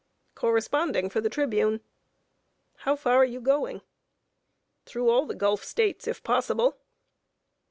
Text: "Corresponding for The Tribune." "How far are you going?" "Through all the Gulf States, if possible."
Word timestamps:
"Corresponding 0.33 1.11
for 1.11 1.21
The 1.21 1.29
Tribune." 1.29 1.79
"How 2.77 2.95
far 2.95 3.17
are 3.17 3.23
you 3.23 3.39
going?" 3.39 3.81
"Through 4.83 5.11
all 5.11 5.27
the 5.27 5.35
Gulf 5.35 5.63
States, 5.63 6.07
if 6.07 6.23
possible." 6.23 6.79